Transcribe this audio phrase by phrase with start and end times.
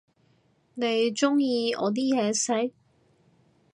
[0.73, 2.73] 你鍾意我啲嘢食？